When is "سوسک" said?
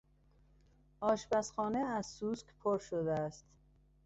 2.05-2.45